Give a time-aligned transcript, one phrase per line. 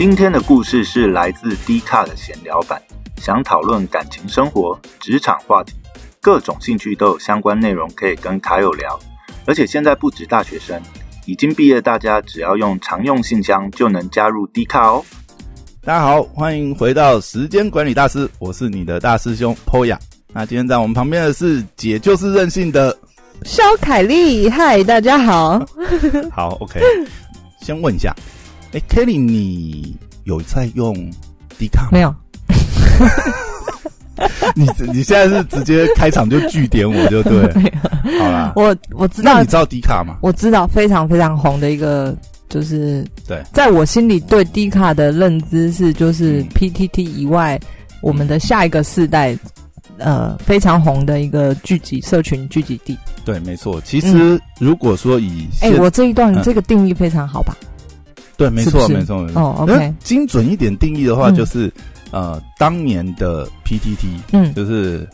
[0.00, 2.80] 今天的故事是来自 D 卡的闲聊版，
[3.18, 5.74] 想讨论感情生活、职场话题，
[6.22, 8.98] 各种兴趣都有相关内容可以跟卡友聊。
[9.44, 10.80] 而且现在不止大学生，
[11.26, 15.04] 已经毕业大家只要用常用信箱就能加入 D 卡哦。
[15.82, 19.98] 大家好，欢迎回到时间管理大师，我是你的大师兄 Poya。
[20.32, 22.98] 那今天在我们旁边的是姐就是任性的
[23.44, 25.62] 肖凯丽，嗨，大家好。
[26.32, 26.80] 好，OK，
[27.60, 28.16] 先问一下，
[28.72, 30.94] 哎，Kelly，你有在用
[31.58, 31.88] 迪卡吗？
[31.92, 32.14] 没有，
[34.54, 37.54] 你你现在是直接开场就据点我就对了，
[38.20, 40.16] 好啦，我我知道那你，知道迪卡吗？
[40.22, 42.16] 我知道非常非常红的一个，
[42.48, 47.58] 就是对，在我心里对迪卡的认知是，就是嗯 PTT 以外，
[48.02, 49.36] 我们的下一个世代，
[49.98, 52.96] 呃，非常红的一个聚集社群聚集地。
[53.24, 53.80] 对，没错。
[53.80, 57.56] 其实如果说以哎、现我这一段、嗯这个定义非常好吧？
[58.40, 59.42] 对，没错，没错，没错。
[59.42, 61.34] 哦那，OK，精准一点定义的话，嗯。
[61.34, 61.70] 就是、
[62.10, 64.54] 呃，当年的 PTT，嗯。
[64.54, 65.06] 就是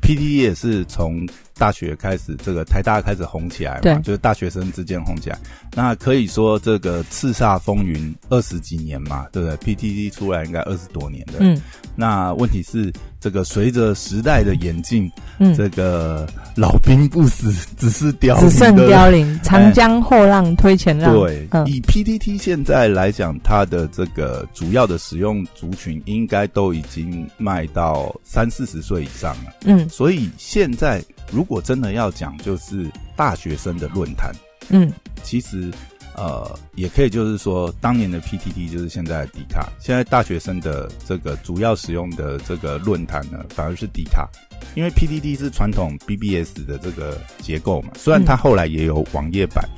[0.00, 1.26] PTT 也是从
[1.58, 5.38] 大学开始，这个台大开始红起来嘛，对就是大学生之间红起来。
[5.74, 11.34] 那可以说这个叱咤风云二十几年嘛，对不对？PTT 出来应该二十多年的。
[11.40, 11.60] 嗯
[11.94, 21.14] 那问题是，这个随着时代的演进，嗯，这个老兵不死，只是凋零，只剩凋零，长江后浪推前浪。
[21.14, 29.52] 对，嗯以 PTT 现在来讲，它的这个主要的使用族群应该都已经卖到三四十岁以上了。
[29.66, 34.32] 嗯所以现在如果真的要讲，就是大学生的论坛，
[34.68, 35.70] 嗯其实
[36.14, 44.28] 呃也可以就是说，当年的 PTT 就是现在的迪卡，现在大学生的这个主要使用的这个论坛呢，反而是迪卡。
[44.74, 49.68] 因为 PTT 是传统 BBS 的这个结构嘛，虽然它后来也有网页版，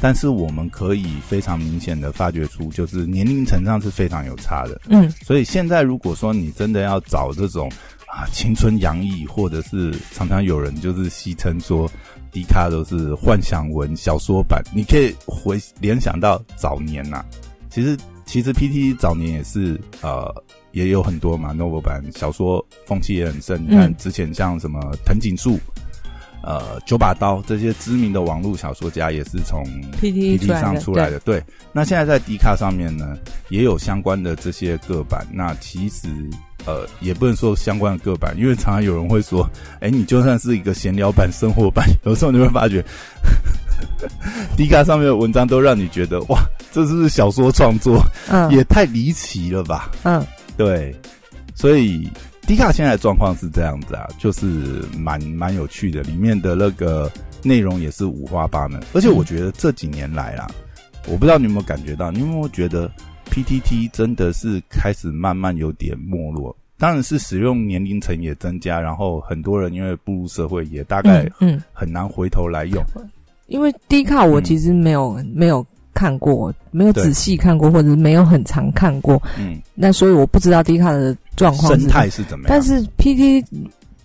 [0.00, 4.80] 但是我们可以非常明显的发掘出，就是年龄层上是非常有差的。
[4.88, 7.70] 嗯所以现在如果说你真的要找这种
[8.10, 11.90] 啊青春洋溢，或者是常常有人就是戏称说
[12.32, 17.24] 迪卡都是幻想文小说版，你可以回联想到早年呐、
[17.70, 20.32] 其实其实 PT 早年也是呃
[20.72, 23.62] 也有很多嘛，Novel 版小说风气也很盛。
[23.62, 25.58] 你看嗯之前像什么藤井树。
[26.40, 29.60] 呃，九把刀这些知名的网络小说家也是从
[30.00, 31.18] PT 上出来的。
[31.18, 31.42] 对，
[31.72, 33.18] 那现在在迪卡上面呢，
[33.50, 35.26] 也有相关的这些个版。
[35.32, 36.08] 那其实
[36.66, 39.48] 呃，也不能说相关的个版，因为常常有人会说，
[39.80, 42.84] 哎，你就算是一个闲聊版、生活版， 有时候你会发觉，
[44.56, 46.40] 迪卡上面的文章都让你觉得，哇，
[46.72, 48.02] 这是不是小说创作？
[48.28, 48.50] 嗯。
[48.50, 49.90] 也太离奇了吧？
[50.02, 50.24] 嗯。
[50.56, 50.94] 对，
[51.54, 52.10] 所以
[52.46, 57.10] 迪卡现在的状况是这样子啊，就是蛮蛮有趣的，里面的那个
[57.42, 60.48] 内容也是五花八门，而且我觉得这几年来啦，
[61.06, 62.90] 我不知道你有没有感觉到，你有没有觉得
[63.44, 66.54] PTT 真的是开始慢慢有点没落？
[66.76, 72.82] 当然是使用年龄层也增加，然后很多人因为步入社会，也大概嗯嗯，很难回头来用。
[73.46, 82.50] 因为 D 卡我嗯其实没有、没有看过，没有仔细看过，或者是没有很常看过，嗯，那所以我不知道 D 卡的状况生态是怎么样？
[82.50, 83.44] 但是 PT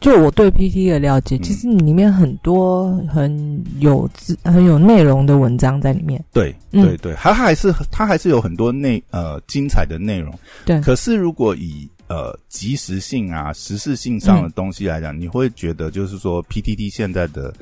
[0.03, 6.23] 就我对 PT 的了解，嗯其实里面很多很有字、很有内容的文章在里面。
[6.31, 10.33] 对嗯对对，它还是它还是有很多内呃精彩的内容。
[10.65, 17.53] 对可是如果以呃及时性啊、时事性上的东西来讲，你会觉得就是说 PTT 现在的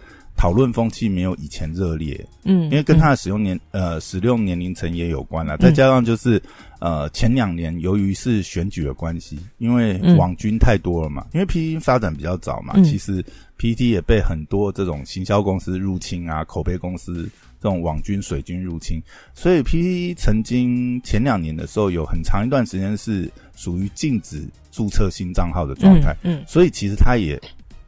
[0.41, 6.41] 讨论风气没有以前热烈，嗯，因为跟它的使用年呃使用年龄层也有关了，再加上就是
[6.79, 12.84] 呃前两年由于是选举的关系，因为嗯网军太多了嘛，因为 PTT 发展比较早嘛，嗯。
[12.84, 13.24] 其实
[13.59, 17.29] PTT 也被很多这种行销公司入侵啊，口碑公司
[17.62, 19.00] 这种网军、水军入侵，
[19.35, 27.40] 所以 PTT 曾经前两年的时候有很长一段时间是属于禁止注册新账号的状态，嗯所以其实它也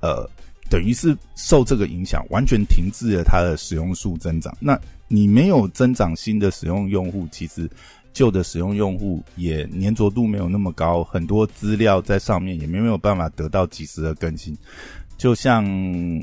[0.01, 0.29] 呃
[0.69, 4.55] 等于是受这个影响，完全停滞了它的使用数增长。
[4.59, 7.69] 那你没有增长新的使用用户，其实
[8.13, 14.57] 旧的使用用户也粘着度没有那么高，很多资料在上面也没有办法得到及时的更新。
[15.15, 15.63] 就像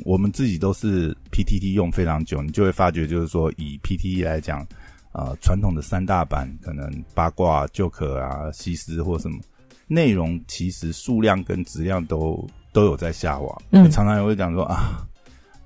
[0.04, 4.66] 我们自己都是 PTT 用非常久，你就会发觉，就是说以 PTT 来讲，
[5.12, 9.38] 呃，传统的三大版可能八卦、旧可啊、西施或什么
[9.86, 13.56] 内容，其实数量跟质量都都有在下滑。
[13.70, 15.06] 嗯常常也会讲说啊，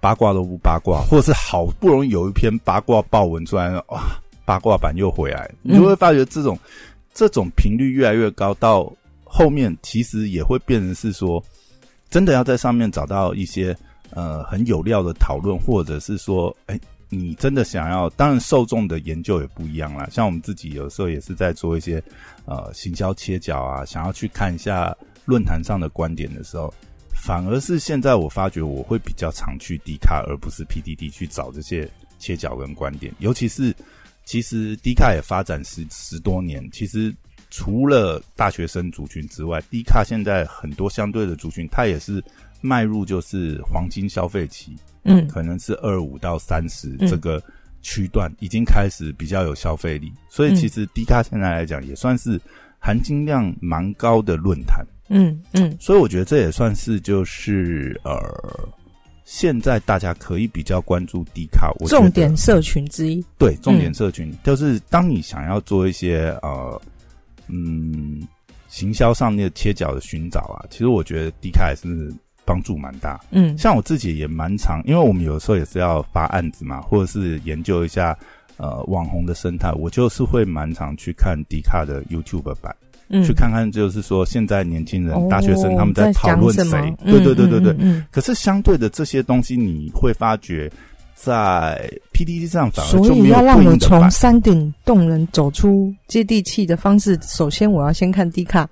[0.00, 4.02] 八卦都不八卦，或者是好不容易有一篇八卦报文出来了，哇，
[4.44, 6.58] 八卦版又回来，你就会发觉这种、
[7.14, 8.92] 这种频率越来越高，到
[9.24, 11.42] 后面其实也会变成是说，
[12.10, 13.76] 真的要在上面找到一些
[14.10, 16.78] 呃很有料的讨论，或者是说，哎，
[17.08, 20.06] 你真的想要，当然受众的研究也不一样啦。
[20.10, 22.02] 像我们自己有时候也是在做一些
[22.44, 26.72] 呃行销切角啊，想要去看一下论坛上的观点的时候，
[27.24, 33.74] 反而是现在我发觉我会比较常去 D 卡，而不是 PDD 去找这些切角跟观点，尤其是。
[34.26, 37.14] 其实 D 卡也发展十十多年，其实
[37.50, 42.24] 除了大学生族群之外，D 卡现在很多相对的族群，它也是
[42.62, 47.38] 迈入就是黄金消费期，嗯，可能是二五到三十这个
[47.82, 52.40] 区段已经开始比较有消费力，所以其实 D 卡现在来讲也算是
[52.78, 58.68] 含金量蛮高的论坛，嗯嗯，所以我觉得这也算是就是呃。
[59.26, 63.24] 现在大家可以比较关注迪卡，我重点社群之一。
[63.38, 66.78] 对，重点社群就是当你想要做一些呃
[67.48, 68.20] 嗯
[68.68, 72.12] 行销上面的切角的寻找啊，其实我觉得迪卡还是
[72.44, 73.18] 帮助蛮大。
[73.30, 78.14] 嗯，像我自己也蛮常，因为我们有时候也是要发案子嘛，或者是研究一下
[78.58, 82.76] 呃网红的生态，我就是会蛮常去看迪卡的 YouTube 版。
[83.24, 86.94] 去看看，就是说现在年轻人、大学生他们在讨论谁？
[87.04, 88.02] 对对对对对。
[88.10, 90.70] 可是相对的这些东西，你会发觉
[91.14, 98.68] 在 PDD 上反而就没有要让我从山顶洞人走出接地气的方式，首先我要先看 D 卡。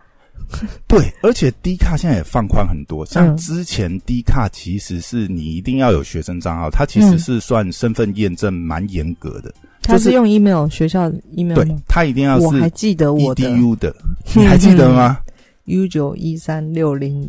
[0.86, 3.04] 对，而且 D 卡现在也放宽很多。
[3.06, 9.52] 像之前 D 卡其实是你一定要有学生账号，它其实是算身份验证蛮严格的。
[9.82, 12.46] 他是用 email 学校 email，对他一定要是。
[12.46, 13.92] 我还记得我的 U 的，
[14.34, 15.18] 你还记得吗
[15.64, 17.28] ？U 九一三六零。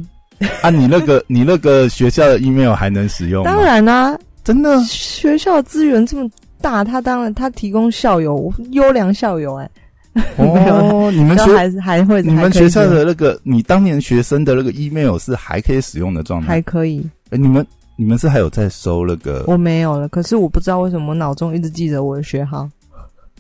[0.62, 3.44] 啊，你那个 你那个学校的 email 还能使用？
[3.44, 4.80] 当然啦，真的。
[4.84, 6.30] 学校资源这么
[6.62, 9.70] 大，他当然他提供校友优良校友哎。
[10.38, 16.48] 哦，你们学还还会你们学校的那个你当年学生的那个 email 是还可以使用的状态？
[16.48, 17.06] 还可以。
[17.30, 17.66] 哎，你们。
[17.96, 19.44] 你们是还有在收那个？
[19.46, 22.68] 我没有了，可是我不知道为什么我脑中一直记得我的学号。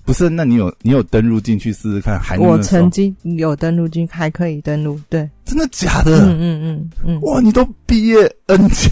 [0.05, 2.19] 不是，那你有你有登录进去试试看？
[2.19, 5.27] 还我曾经有登录进，还可以登录，对。
[5.43, 6.19] 真的假的？
[6.19, 7.21] 嗯嗯嗯嗯。
[7.21, 8.91] 哇，你都毕业 N 加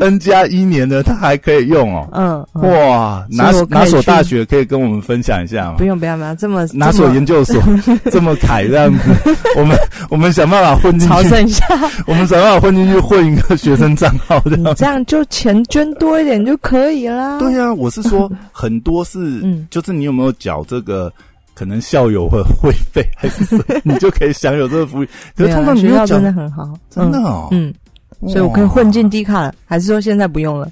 [0.00, 2.08] N 加一年的，他还可以用哦。
[2.12, 2.44] 嗯。
[2.62, 5.76] 哇，哪哪所大学可以跟我们分享一下吗？
[5.78, 7.62] 不用不用不用，这么 哪所研究所
[8.10, 9.36] 这么凯这样子？
[9.56, 9.76] 我们
[10.10, 11.64] 我们想办法混进去，朝圣一下。
[12.06, 14.74] 我们想办法混进去混一个学生账号这样。
[14.74, 17.38] 这样就钱捐多一点就可以啦。
[17.38, 21.12] 对呀，我是说 很多是，嗯，就是你有没有缴这个？
[21.54, 25.08] 可能校友会会费还是什么你就可以享有这个福利。
[25.36, 27.48] 可是通常学校真的很好，真的哦。
[27.50, 27.72] 嗯，
[28.28, 30.70] 所以我可以混进低卡了，还是说现在不用了？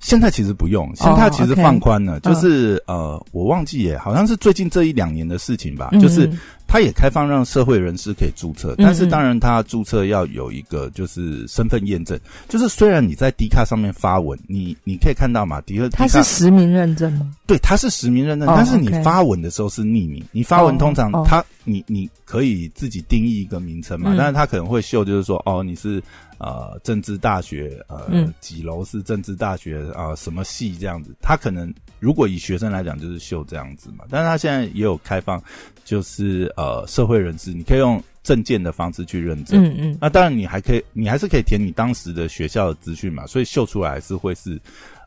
[0.00, 6.30] 现在其实不用，现在其实放宽了，就是呃，我忘记耶，好像是最近这一两年的事情吧，就是。
[6.68, 12.20] 它也开放让社会人士可以注册，但是当然，它注册要有一个就是身份验证。
[12.46, 17.34] 就是虽然你在 D 卡上面发文，你你可以看到嘛，迪克他是实名认证吗？
[17.46, 20.22] 对，它是实名认证，但是你发文的时候是匿名。
[20.30, 26.02] 你发文通常它你你可以自己定义一个名称嘛，但是他可能会秀，就是说哦，你是
[26.36, 31.14] 呃政治大学呃几楼是政治大学啊什么系这样子。
[31.22, 35.42] 他可能如果以学生来讲，就是秀这样子嘛，但是他现在也有开放。
[35.88, 39.64] 就是呃，社会人士，你可以用证件的方式去认证。
[39.64, 39.98] 嗯嗯。
[39.98, 43.26] 那当然，你还可以，你还是可以填你当时的学校的资讯嘛。
[43.26, 44.60] 所以秀出来是会是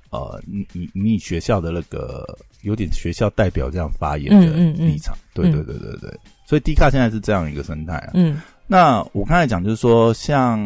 [0.10, 4.48] 呃，你你你学校的那个有点学校代表这样发言的
[4.84, 5.16] 立场。
[5.36, 6.20] 对对对对对。
[6.48, 8.12] 所以 D 卡现在是这样一个生态啊。
[8.16, 8.42] 嗯。
[8.72, 10.58] 那我刚才讲就是说，像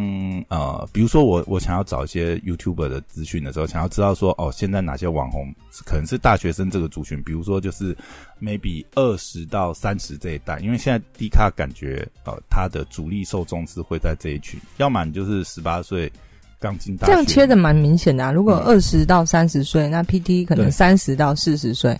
[0.50, 5.51] 呃，比如说我我想要找一些 YouTuber 的资讯的时候，想要知道说哦，现在哪些网红
[5.88, 7.97] 可能是大学生这个族群，比如说就是
[8.39, 16.12] maybe 二十到三十这一代，因为现在 D 卡感觉呃，它的主力受众是会在这一群，要么你就是十八岁
[16.59, 18.31] 刚进大学，这样切的蛮明显的啊。
[18.31, 22.00] 如果二十到三十岁，那 PT 可能三十到四十岁。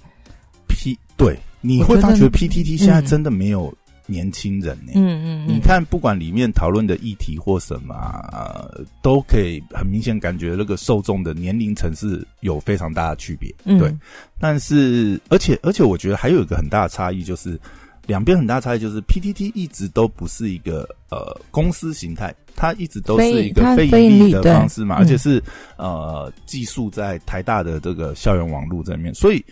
[0.67, 3.75] P 对，你会发觉 PTT 现在真的没有。
[4.07, 4.91] 年轻人呢？
[4.95, 7.95] 嗯嗯，你看，不管里面讨论的议题或什么，
[8.31, 13.53] 呃，都可以很明显感觉那个受众的年龄层是有非常大的区别。
[13.63, 13.93] 嗯对，
[14.39, 17.59] 但是而且而且，我觉得还有一个很大的差异，就是
[18.05, 25.41] 两边很大差异，就是 PTT 一直都不是一个呃公司形态，它一直都是一个非盈利的方式嘛，而且是
[25.77, 29.43] 呃寄宿在台大的这个校园网络这面，所以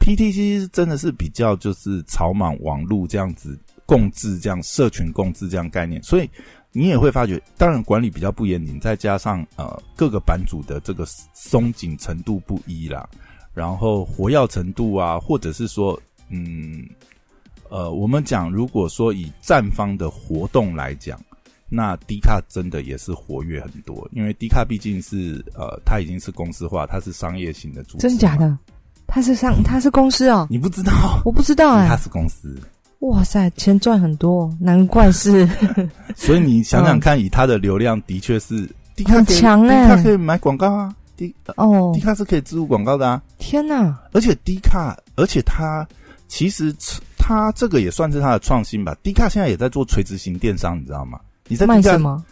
[0.00, 3.58] PTT 真的是比较就是草莽网络这样子。
[3.88, 6.28] 共治这样社群共治这样概念，所以
[6.72, 13.08] 你也会发觉，当然管理比较不严谨，再加上呃各个版主的这个松紧程度不一啦，
[13.54, 16.86] 然后活跃程度啊，或者是说嗯
[17.70, 21.18] 呃我们讲如果说以站方的活动来讲，
[21.70, 28.36] 那 D 卡真的也是活跃很多，因为 D 卡毕竟是呃，它已经是公司化，它是商业性的组织，真假？
[28.36, 28.58] 的？
[29.10, 30.92] 他是上他是公司哦，你不知道？
[31.24, 32.60] 我不知道哎、它是公司，
[33.00, 35.48] 哇塞，钱赚很多，难怪是
[36.16, 38.68] 所以你想想看，以他的流量，的确是
[39.06, 45.86] 很可以强欸 D 卡可以买广告啊，D 哦 D，卡是可以植入广告的啊，天哪，而且 D 卡，而且它
[46.26, 46.74] 其实
[47.16, 48.96] 它这个也算是它的创新吧。
[49.02, 51.20] D 卡现在也在做垂直型电商，你知道吗？
[51.46, 52.22] 你在卖什么？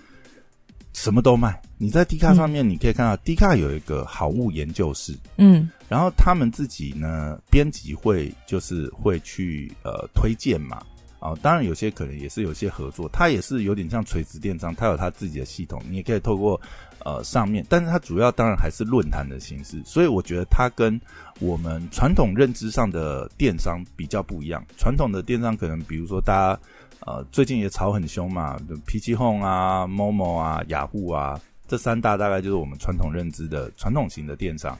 [0.96, 1.60] 什么都卖。
[1.76, 10.82] 你在 D 卡上面，你可以看到 D 卡有一个好物研究室，嗯然后他们自己呢，编辑会就是会去呃推荐嘛。
[11.18, 16.60] 啊、当然有些可能也是有些合作，它也是有点像垂直电商，它有它自己的系统，你也可以透过
[17.04, 20.98] 呃上面，但是它主要当然还是论坛的形式，所以我觉得它跟
[21.40, 24.64] 我们传统认知上的电商比较不一样。
[24.78, 26.60] 传统的电商可能比如说大家
[27.00, 34.76] 呃最近也炒很凶嘛，PC Home 啊、Momo 啊、雅虎啊，这三大大概就是我们传统认知的传统型的电商。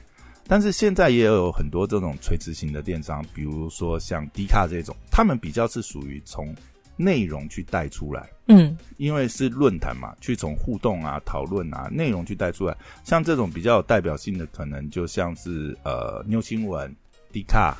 [0.49, 6.55] 但是现在也有很多这种垂直型的电商，比如说像 D 卡这种，他们比较是属于从
[6.95, 12.75] 内容去带出来，嗯因为是论坛嘛，去从互动啊、讨论啊、内容去带出来。
[13.03, 16.95] 像这种比较有代表性的，可能就像是呃妞新闻、
[17.33, 17.77] D 卡、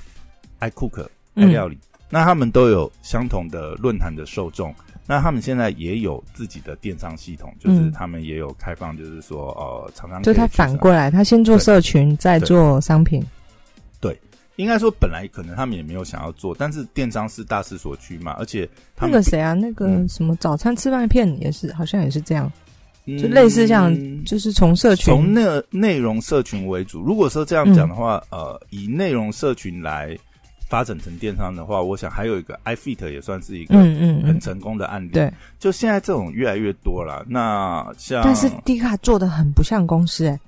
[0.60, 1.04] 爱 cook、
[1.36, 1.78] 爱嗯料理，
[2.10, 4.74] 那他们都有相同的论坛的受众。
[5.10, 13.26] 那他们现在也有自己的电商系统，就是嗯他们也有开放，就是说呃，常常就他反过来，他先做社群，再做商品。
[14.02, 14.20] 对
[14.58, 18.68] 应该说本来可能他们也没有想要做，但是电商是大势所趋嘛，而且
[19.00, 22.52] 那个谁啊，那个嗯什么早餐吃麦片也是，好像也是这样，
[23.06, 23.96] 嗯就类似像
[24.26, 27.02] 就是从社群从内内容社群为主。
[27.02, 30.18] 如果说这样讲的话，呃，以内容社群来
[30.70, 35.10] 发展成电商的话，我想还有一个 iFit 也算是一个很成功的案例。
[35.10, 35.32] 对。
[35.60, 37.26] 就现在这种越来越多了。
[37.28, 40.40] 那像但是 D 卡做的很不像公司哎、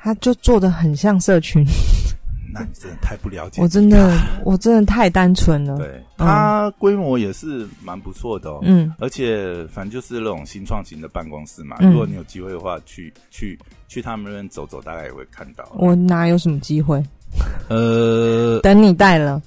[0.00, 1.64] 他就做的很像社群，
[2.54, 5.76] 那你真的太不了解，我真的我真的太单纯了。
[5.78, 8.60] 对它规模也是蛮不错的哦。
[8.62, 15.68] 嗯，而且反正就是那种新创型的办公室嘛，嗯如果你有机会的话，去去去他们那边走走，大概也会看到。
[15.74, 17.02] 我哪有什么机会？
[17.68, 19.40] 呃，等你带了，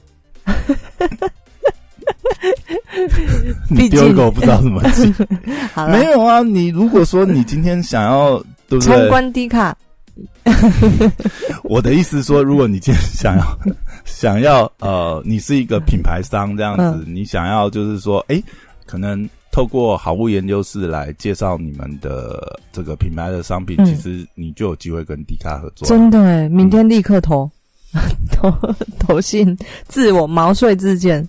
[3.70, 5.14] 你丢一个我不知道怎么记。
[5.74, 8.38] 好，没有啊，你如果说你今天想要，
[8.70, 8.98] 对不对？
[8.98, 9.76] 参观 D 卡，
[11.64, 13.60] 我的意思是说，如果你今天想要
[14.06, 17.16] 想要呃，你是一个品牌商这样子，嗯。
[17.16, 18.42] 你想要就是说，哎，
[18.86, 23.86] 可能透过好物研究室来介绍你们的这个品牌的商品，嗯。
[23.86, 25.88] 其实你就有机会跟迪卡合作。
[25.88, 27.50] 真的哎，明天立刻投
[28.32, 28.52] 投
[29.00, 29.58] 投信，
[29.88, 31.28] 自我毛遂自荐。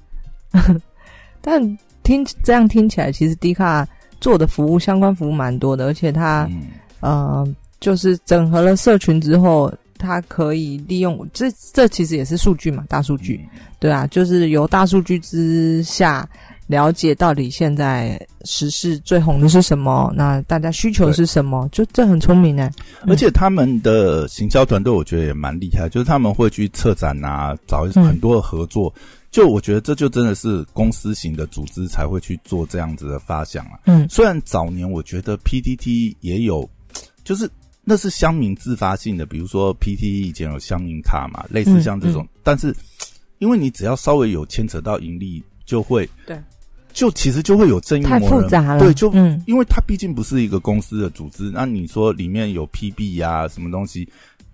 [1.41, 1.61] 但
[2.03, 3.87] 听这样听起来，其实 D 卡
[4.21, 6.63] 做的服务相关服务蛮多的，而且它嗯，
[7.01, 13.47] 呃，就是整合了社群之后，它可以利用这这其实也是数据嘛，大数据，
[13.79, 16.27] 对啊，就是由大数据之下
[16.67, 22.71] 了解到底现在时事最红的是什么，那大家需求是什么，就这很聪明哎、
[23.07, 28.93] 而且他们的行销团队，我觉得也蛮厉害，就是他们会去策展啊，找嗯很多的合作。
[29.31, 33.81] 就我觉得这就真的是公司型的组织才会去做这样子的发想啊。
[33.87, 34.09] 嗯。
[34.09, 36.71] 虽然早年我觉得 PTT 也有，
[37.25, 37.51] 就是
[37.83, 42.29] 那是乡民自发性的，比如说 PTT 以前有乡民卡嘛，类似像这种，嗯。
[42.45, 42.73] 但是
[43.39, 46.41] 因为你只要稍微有牵扯到盈利，就会对，
[46.95, 49.43] 就其实就会有正义太复杂了，对，就嗯。
[49.47, 54.09] 因为它毕竟不是一个公司的组织，那你说里面有 PB 呀、什么东西，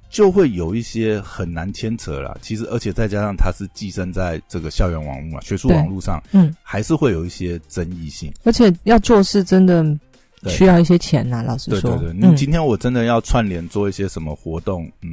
[0.09, 2.37] 就会有一些很难牵扯啦。
[2.41, 8.33] 其实，而且再加上它是寄生在这个校园网络嘛、学术网络上，嗯，还是会有一些争议性。
[8.43, 9.99] 而且要做事真的对
[10.47, 15.11] 需要一些钱呐、老实说，对对对，嗯你今天我真的要串联做一些什么活动，嗯，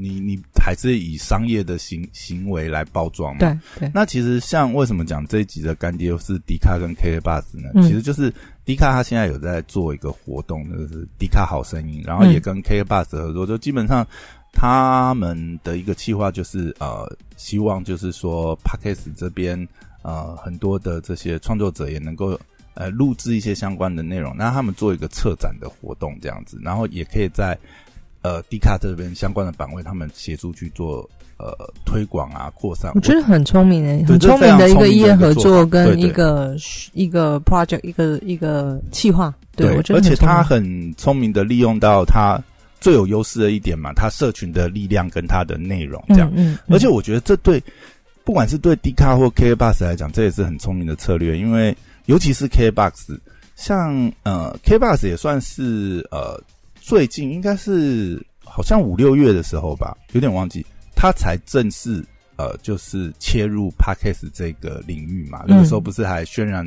[0.00, 3.40] 你你还是以商业的行行为来包装嘛？
[3.40, 7.68] 对对，那其实像为什么讲这一集的干爹是迪卡跟 K Bus 呢？
[7.74, 8.32] 嗯其实就是
[8.64, 14.06] 迪卡他现在有在做一个活动，就是迪卡好声音，然后也跟 K Bus 合作，就基本上
[14.52, 17.06] 他们的一个计划就是呃，
[17.36, 19.68] 希望就是说 Podcast 这边
[20.02, 22.40] 呃很多的这些创作者也能够。
[22.80, 27.54] 呃，录制一些相关的内容，那他们做一个策展的活动这样子，然后也可以在
[28.22, 31.06] 呃迪卡这边相关的版位，他们协助去做
[31.36, 31.52] 呃
[31.84, 32.90] 推广啊、扩散。
[32.94, 36.56] 我觉得很聪明诶、很聪明的一个非常聪明的业合作跟一个
[36.94, 42.42] 一个 project 一个一个计划，对，我觉得而且他很聪明的利用到他
[42.80, 46.32] 最有优势的一点嘛，他社群的力量跟他的内容这样。
[46.34, 47.62] 嗯嗯，而且我觉得这对
[48.24, 53.18] 不管是对 D 卡或 K Bus 来讲，这也是很聪明的策略，因为尤其是 K Box，
[53.56, 56.42] 像呃，KBox 也算是呃，
[56.80, 60.64] 最近应该是好像五六月的时候吧，有点忘记，
[60.94, 62.04] 它才正式。
[62.40, 66.66] 呃，就是切入 Podcast 这个领域嘛，那个时候不是还渲染、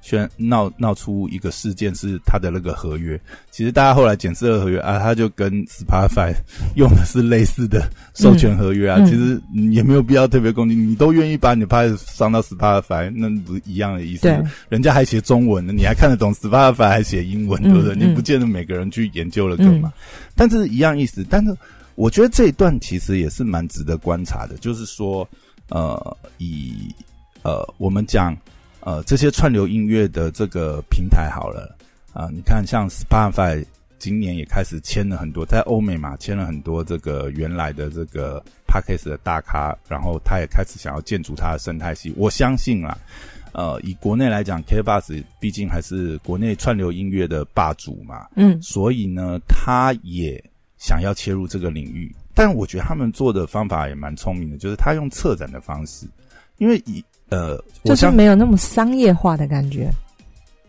[0.00, 3.20] 宣闹闹出一个事件，是他的那个合约。
[3.52, 6.34] 其实大家后来检测了合约啊，他就跟 Spotify
[6.74, 9.00] 用的是类似的授权合约啊。
[9.06, 14.28] 其实也没有必要特别攻击，你都愿意把你的 Podcast 上到 Spotify，那不一样的意思。
[14.68, 17.94] 人家还写中文呢，你还看得懂 Spotify 还写英文，对不对？
[17.94, 19.92] 你不见得每个人去研究了干嘛？
[20.34, 21.54] 但是一样意思，但是。
[21.94, 25.28] 我觉得这一段其实也是蛮值得观察的，就是说，
[25.68, 26.94] 呃，以
[27.42, 28.36] 呃我们讲
[28.80, 31.76] 呃这些串流音乐的这个平台好了
[32.14, 33.64] 啊，你看像 Spotify
[33.98, 42.12] 今年也开始签了很多，在欧美嘛签了很多这个原来的这个 Podcast 的大咖，然后他也开始想要建筑他的生态系。
[42.16, 42.98] 我相信啊，
[43.52, 50.42] 呃，以国内来讲，KBox 毕竟还是国内串流音乐的霸主嘛，嗯，所以呢，他也。
[50.82, 56.06] 想要切入这个领域，但我觉得他们做的方法也蛮聪明的，就是他用策展的方式，
[56.58, 59.88] 因为以呃，就是没有那么商业化的感觉，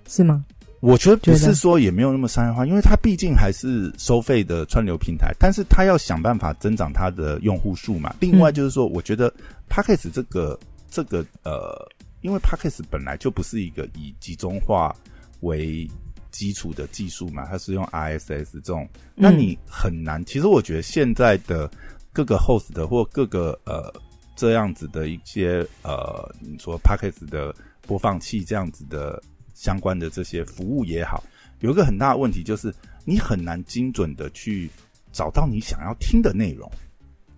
[0.08, 0.46] 是吗？
[0.82, 8.16] 我觉得不是说也没有那么商业化，因为它毕竟还是收费的串流平台，但是它要想办法增长它的用户数嘛。
[8.20, 9.34] 另外就是说，我觉得
[9.68, 10.60] p a c k e s 这个
[10.92, 11.90] 这个呃，
[12.22, 14.96] 因为 p a c k e s 本来就不是一个以集中化
[15.40, 15.90] 为。
[16.34, 20.22] 基础的技术嘛，它是用 RSS 这种，那你很难。
[20.26, 21.72] 其实我觉得现在的
[22.12, 23.94] 各个 host 的或各个呃
[24.36, 27.56] 这样子的一些呃，你说 Packets 的
[27.88, 29.22] 播放器这样子的
[29.54, 31.24] 相关的这些服务也好，
[31.60, 32.74] 有一个很大的问题就是
[33.06, 34.70] 你很难精准的去
[35.12, 36.70] 找到你想要听的内容。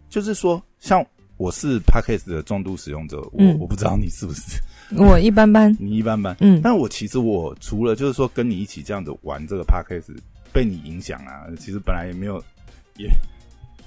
[0.09, 4.41] 就是说，像我是 Packets 的重度使用者，我我不知道你是不是。
[4.91, 10.15] 我一般般，你一般般，嗯，但我其实我除了就是说跟你一起这样子玩这个 podcast，
[10.53, 12.37] 被你影响啊，其实本来也没有，
[12.97, 13.09] 也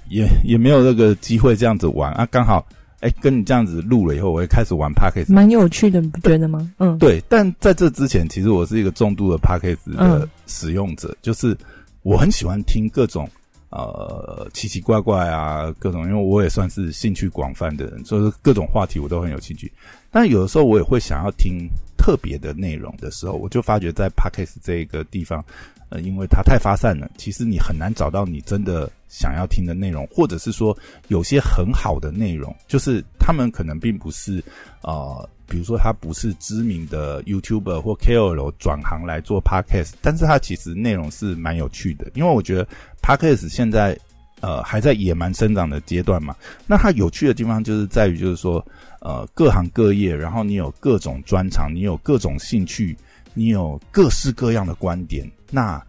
[0.09, 2.65] 也也没有那个机会这样子玩啊，刚好
[2.99, 6.71] 哎跟你这样子录了以后，我也开始玩 podcast，蛮有趣的，你不觉得吗？
[6.79, 11.57] 嗯，对，但在这之前，其实我是一个重度的 podcast 的使用者，就是
[12.03, 13.27] 我很喜欢听各种。
[13.71, 19.71] 呃，奇奇怪怪啊，各种，因为我也算是兴趣广泛的人，所以各种话题我都很有兴趣。
[20.11, 25.43] 但有的时候我也会想要听特别的内容的时候，我就发觉在 Podcast 这个地方，
[25.89, 34.43] 呃，因为它太发散了，其实你很难找到你真的想要听的内容，或者是说有些很好的内容，就是他们可能并不是
[34.81, 35.27] 呃。
[35.51, 42.05] 比如说，他不是知名的 YouTuber 或 KOL 转行来做 Podcast，但是他其实内容是蛮有趣的。
[42.13, 42.67] 因为我觉得
[43.01, 43.97] Podcast 现在
[44.41, 46.35] 呃还在野蛮生长的阶段嘛，
[46.67, 48.63] 那它有趣的地方就是在于，就是说
[49.01, 52.95] 呃各行各业，然后你有各种专长，你有各种兴趣，
[53.39, 55.81] 你有各式各样的观点，那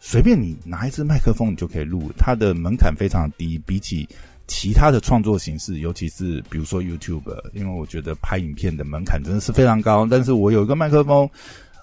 [0.00, 4.08] 随便你拿一支麦克风，你就可以录，它的门槛非常低，比起。
[4.50, 10.06] 其他的创作形式，尤其是比如说 YouTube，因为我觉得拍影片的门槛真的是非常高。
[10.10, 11.28] 但是我有一个麦克风，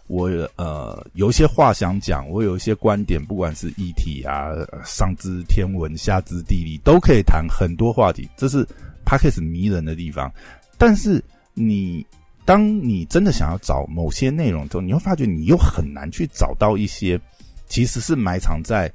[0.08, 4.50] 我呃有一些话想讲，我有一些观点，不管是议题啊、
[4.84, 8.68] 上知天文、下知地理，都可以谈很多话题，这是
[9.06, 10.34] Podcast 迷人的地方。
[10.76, 12.04] 但是你
[12.46, 17.20] 当你真的想要找某些内容之后，你会发觉你又很难去找到一些
[17.68, 18.92] 其实是埋藏在。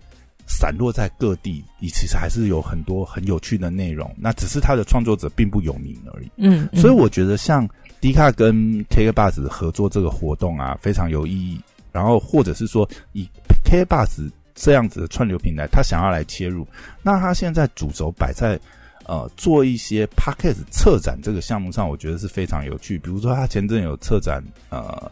[0.53, 4.13] 散落在各地，你其实还是有很多很有趣的内容。
[4.19, 6.31] 那只是他的创作者并不有名而已。
[6.39, 7.69] 嗯，所以我觉得像
[8.01, 11.61] 迪卡跟 K Bus 合作这个活动啊，非常有意义。
[11.93, 13.29] 然后或者是说以
[13.65, 16.67] K Bus 这样子的串流平台，他想要来切入，
[17.01, 18.59] 那他现在主轴摆在
[19.11, 22.97] 呃做一些 Podcast 策展这个项目上，我觉得是非常有趣。
[22.99, 25.11] 比如说他前阵有策展呃。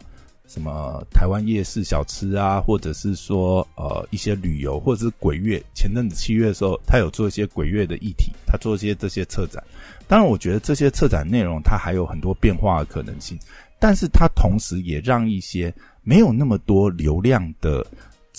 [0.49, 5.61] 什么台湾夜市小吃啊，或者是说呃一些旅游，或者是鬼月。
[5.75, 9.63] 前阵子七月的时候，他有做一些鬼月的议题，他做一些这些策展。
[10.07, 13.37] 当然，我觉得这些策展内容它还有很多变化的可能性，
[13.77, 17.85] 但是它同时也让一些没有那么多流量的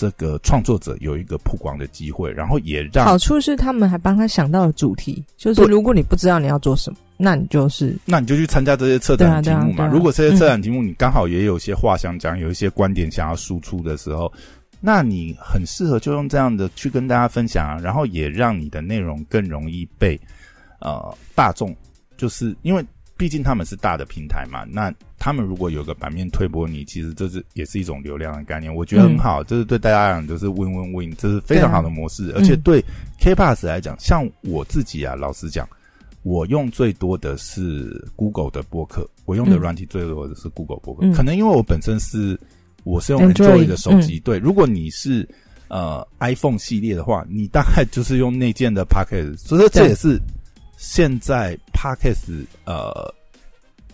[0.00, 6.96] 这个创作者有一个曝光的机会，然后也让好处是他们还帮他想到了主题，就是如果你不知道你要做什么。
[7.18, 9.86] 那你就是，那你就去参加这些策展题目嘛。
[9.88, 14.32] 如果这些策展题目你刚好也有些话想讲，有一些观点想要输出的时候，
[14.80, 20.18] 那你很适合就用这样的去跟大家分享，然后也让你的内容更容易被
[20.80, 21.76] 呃大众，
[22.16, 22.82] 就是因为
[23.20, 24.64] 毕竟他们是大的平台嘛。
[24.64, 29.44] 那他们如果有个版面推播你，其实这是也是一种流量的概念，我觉得很好。
[29.44, 32.33] 这是对大家来讲就是 win win win，这是非常好的模式。
[32.35, 32.83] 而且对
[33.20, 35.68] K Pass 来讲，像我自己啊，老实讲。
[36.22, 41.11] 我用最多的是 Google 的播客，我用的软体最多的是 Google 播客。
[41.12, 42.38] 可能因为我本身是
[42.85, 44.20] 我是用 Android 的手机。
[44.20, 45.26] 对，如果你是
[45.68, 49.35] 呃 iPhone 系列的话，你大概就是用内建的 Pocket，。
[49.38, 50.20] 所以说这也是
[50.82, 53.14] 现在 Podcast 呃，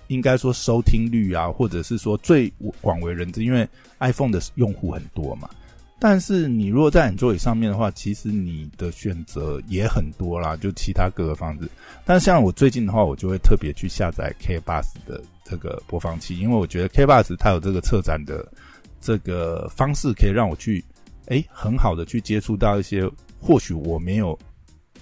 [0.07, 2.49] 应该说收听率啊，或者是说最
[2.81, 3.69] 广为人知，因为
[3.99, 5.51] iPhone 的用户很多嘛。
[5.99, 11.69] 但是你如果在 Android 上面的话，其实你的选择也很多啦，就其他各个方式。
[12.05, 18.47] 但像我最近的话，我就会特别去下载 K Bus 的这个播放器，因为我觉得 K Bus 它有这个策展的
[19.01, 20.85] 这个方式，可以让我去
[21.27, 24.39] 哎很好的去接触到一些或许我没有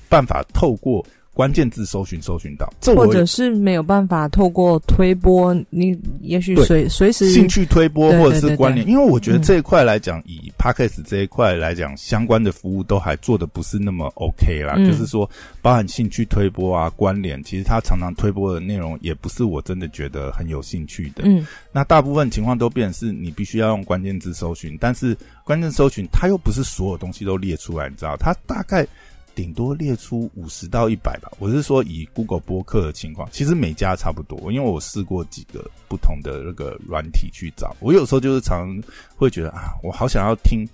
[0.09, 1.05] 办法透过。
[1.35, 14.77] 关键字搜寻搜寻到，或者是没有办法透过推播，你也许随随时兴趣推播或者是关联，因为我觉得这一块来讲，以 Podcast 这一块来讲，相关的服务都还做的不是那么 OK 啦。
[14.77, 15.29] 就是说，
[15.61, 21.25] 包含兴趣推播啊，关联，其实他常常推播的内容也不是我真的觉得很有兴趣的。
[21.27, 28.87] 嗯，那大部分情况都变是你必须要用关键字搜寻，但是关键搜寻它又不是所有东西都列出来，你知道，它大概。
[29.35, 31.31] 顶多列出五十到一百吧。
[31.39, 34.53] 我是说以 Google 播客的情况，其实每家差不多。
[34.53, 38.81] 因为我试过几个不同的那个软体去找，我有时候就是常
[39.17, 40.67] 会觉得啊，我好想要听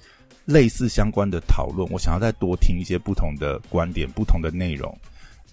[0.45, 4.97] 类似相关的讨论，我想要再多听一些不同的观点、不同的内容。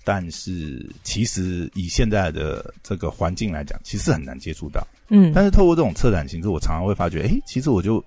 [0.03, 4.85] 但是其实以现在的这个环境来讲，其实很难接触到。
[5.09, 8.03] 嗯，但是透过这种策展形式，我常常会发觉，哎，其实我就。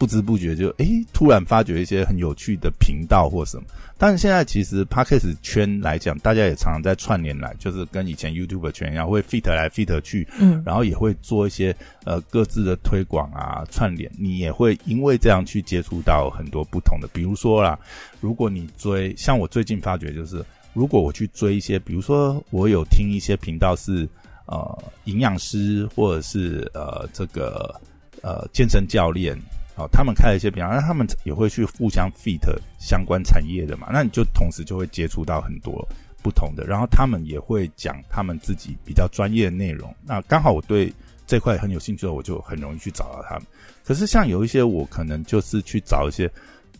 [0.00, 3.64] 不知不觉就哎，突然发觉一些很有趣的频道或什么。
[3.98, 14.10] 但是现在其实 Podcast 圈来讲，大家也常常在串联来，就是跟以前 YouTube 圈一样，会 fit 来 fit 去，嗯，然后也会做一些呃各自的推广啊串联。
[14.18, 17.78] 你也会因为这样去接触到很多不同的，比如说啦，
[18.22, 24.08] 如果你追，像我最近发觉就是，如果我去追一些，比如说我有听一些频道是
[24.46, 27.78] 呃营养师或者是呃这个
[28.22, 29.38] 呃健身教练。
[29.80, 32.40] 哦，他们开了一些比方，那他们也会去互相 fit
[32.78, 33.88] 相关产业的嘛？
[33.90, 35.86] 那你就同时就会接触到很多
[36.22, 39.94] 不同的，然后他们也会讲他们自己比较专业的内容。
[40.04, 40.92] 那刚好我对
[41.26, 43.46] 这块很有兴趣，我就很容易去找到他们。
[43.82, 46.30] 可是像有一些我可能就是去找一些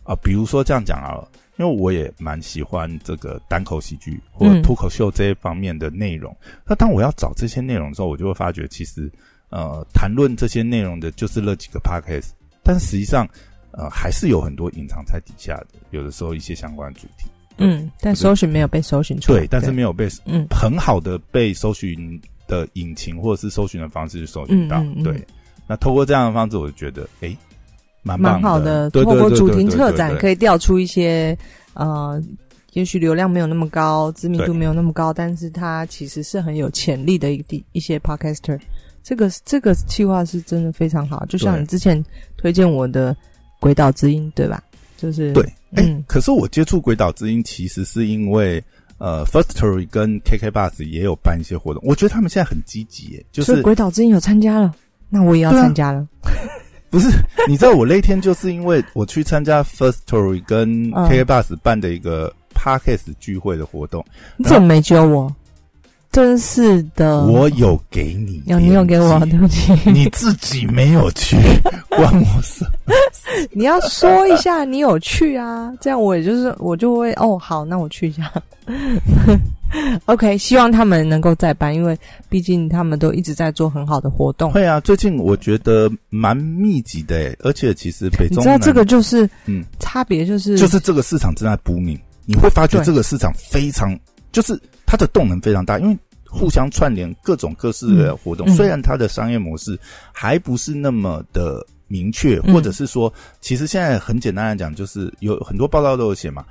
[0.03, 1.17] 啊，比如说这样讲啊，
[1.57, 6.35] 因为我也蛮喜欢这个单口喜剧或者脱口秀这一方面的内容。
[6.67, 9.11] 那当我要找这些内容的时候，我就会发觉其实
[9.49, 12.29] 呃，谈论这些内容的就是那几个 podcast。
[12.71, 13.27] 但实际上，
[13.71, 15.67] 呃，还是有很多隐藏在底下的。
[15.89, 24.81] 有的时候一些相关主题，嗯，但搜寻没有被搜寻出来，对，但是没有被嗯很好的被搜寻的引擎或者是搜寻的方式去搜寻到。
[25.03, 25.21] 对，
[25.67, 27.35] 那透过这样的方式，我就觉得哎，
[28.03, 28.89] 蛮蛮好的。
[28.91, 31.37] 透过主题策展，可以调出一些
[31.73, 32.23] 呃，
[32.71, 38.57] 也许流量没有那么高，知名度没有那么高，但是它其实是很有潜力的一一一些 podcaster。
[39.03, 42.03] 这个这个计划是真的非常好，就像你之前
[42.37, 43.13] 推荐我的
[43.59, 44.61] 《鬼岛之音》，对吧？
[44.97, 45.43] 就是对，
[45.75, 46.03] 嗯。
[46.07, 48.63] 可是我接触《鬼岛之音》其实是因为
[48.99, 54.73] 呃，First Story 跟 KK Bus 也有办一些活动，我觉得他们现在很积极，就是《鬼岛之音》有参加了，
[55.09, 56.07] 那我也要参加了。
[56.91, 57.07] 不是，
[57.47, 65.33] 你知道我那天就是因为我去参加 First Story 跟 KK Bus 办的一个 Podcast 聚会的活动，你怎么没教我？
[66.11, 71.37] 真是的，我有给你，有你有给我，对不起，你自己没有去，
[71.87, 72.65] 关我事。
[73.51, 78.29] 你要说一下你有去啊，这样我也就是我就会哦，好，那我去一下。
[80.03, 81.97] OK，希望他们能够再办，因为
[82.27, 84.51] 毕竟他们都一直在做很好的活动。
[84.51, 93.97] 会啊，最近我觉得蛮密集的，而且其实北中你知道这个就是嗯，差别就是就是这个市场正在补命，你会发觉这个市场非常
[94.33, 94.59] 就是。
[94.91, 95.97] 它的动能非常大，因为
[96.29, 98.45] 互相串联各种各式的活动。
[98.49, 99.79] 虽然它的商业模式
[100.11, 106.43] 还不是那么的明确，或者是说，其实现在很简单来讲，就是有很多报道都有写嘛，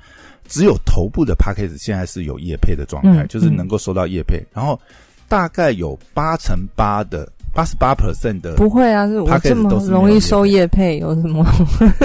[0.47, 4.79] 只有头部的 p a c k a g e 现在是有业配的状态，就是能够收到业配，然后
[5.27, 7.31] 大概有八成八的。
[7.53, 11.45] 八十八 percent 的不会啊，是我这么容易收叶配，有什么？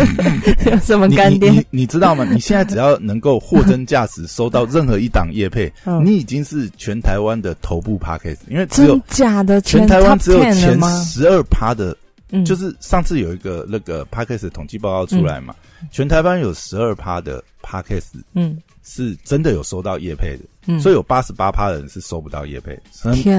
[0.71, 1.51] 有什么干爹？
[1.51, 2.25] 你你知道吗？
[2.31, 11.97] 你现在只要能够货真价实 收到任何一档叶配，你已经是全台湾的头部 p a c k a g e 因为只有假的全台湾只有前十二趴的，
[12.45, 15.55] 就是上次有一个那个 p a c k a g e 统计报告出来嘛，
[15.91, 18.59] 全台湾有十二趴的 p a c k a g e 嗯。
[18.89, 22.73] 是真的有收到叶配的，所以有八十八趴的人是收不到叶配。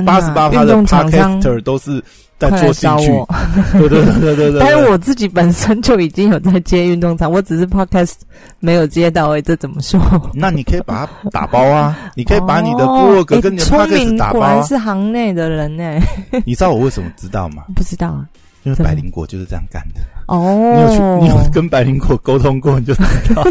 [0.05, 2.03] 八十八趴的 podcaster 都是
[2.38, 3.07] 在做兴趣。
[3.79, 4.60] 对对对对对对。
[4.60, 8.15] 但是我自己本身就已经有在接运动场，我只是 podcast
[8.60, 9.29] 没有接到。
[9.38, 9.99] 哎，这怎么说？
[10.36, 11.97] 那你可以把它打包啊！
[12.13, 14.39] 你可以把你的部落格跟你的 podcast 打包。
[14.39, 15.97] 果然是行内的人呢。
[16.45, 17.63] 你知道我为什么知道吗？
[17.73, 18.27] 不知道啊。
[18.63, 20.01] 因为百灵果就是这样干的。
[20.27, 23.43] 哦，你有去，你有跟白灵果沟通过，你就知道。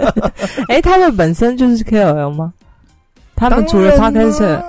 [0.68, 2.52] 哎，他们本身就是 KOL 吗？
[3.34, 4.62] 他们除了 Podcast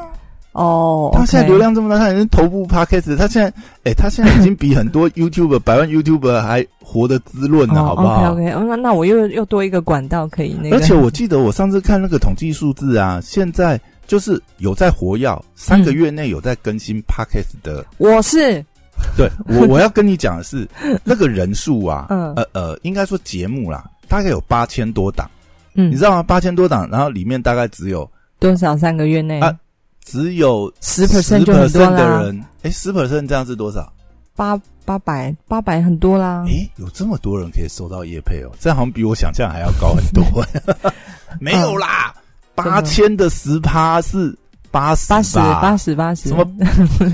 [0.53, 17.85] 哦，他现在流量这么大，他已经头部 podcast，他现在， 哎、他现在已经比很多 YouTuber 百万 YouTuber 还活得滋润了，好不好 OK 那那我又又多一个管道可以那个，而且我记得我上次看那个统计数字啊，现在就是有在活跃，三个月内有在更新 podcast 的。
[17.97, 18.63] 我是
[19.17, 20.67] 对我我要跟你讲的是，
[21.03, 25.29] 那个人数啊，嗯呃呃，应该说节目啦，大概有八千多档，
[25.75, 26.23] 嗯你知道吗？
[26.23, 28.09] 八千多档，然后里面大概只有
[28.39, 29.53] 多少三个月内啊
[30.03, 33.91] 只有十 percent 就很多10%的啦，人，哎，十 percent 这样是多少？
[34.35, 36.43] 八八百八百很多啦。
[36.47, 40.23] 诶，有这么多人可以收到叶配哦，这样好像比我想象还要高很多。
[41.39, 42.13] 没有啦，
[42.55, 44.35] 八千的十趴是
[44.71, 46.45] 八十八十八十八十什么？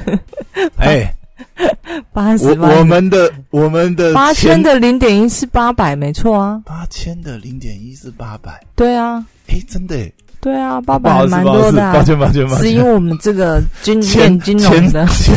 [0.77, 1.13] 哎，
[2.13, 6.61] 八十我我们的我们的八千的零点一是八百，没错啊。
[6.65, 12.03] 八千的零点一是八百，对啊，哎，真的诶，对啊，八百还蛮多的啊抱。
[12.03, 15.35] 歉抱歉抱歉，是因为我们这个金前念金融的，前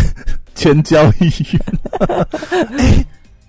[0.54, 3.04] 前交易员，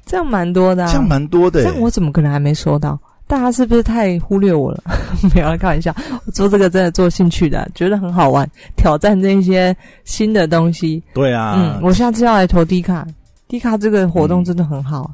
[0.05, 0.87] 这样蛮多的啊。
[0.87, 1.65] 这样蛮多的诶。
[1.65, 2.99] 这样我怎么可能还没收到？
[3.31, 4.83] 大家是不是太忽略我了？
[5.33, 5.95] 没有，开玩笑。
[6.25, 11.01] 我做这个真的做兴趣的，觉得很好玩，挑战这些新的东西。
[11.13, 13.07] 对啊嗯，，我下次要来投低卡，
[13.47, 15.09] 低卡这个活动真的很好，